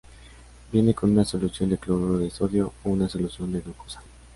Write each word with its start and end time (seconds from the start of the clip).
Viene 0.71 0.95
con 0.95 1.11
una 1.11 1.23
solución 1.23 1.69
de 1.69 1.77
cloruro 1.77 2.17
de 2.17 2.31
sodio 2.31 2.73
o 2.83 2.89
una 2.89 3.07
solución 3.07 3.51
de 3.51 3.61
glucosa. 3.61 4.01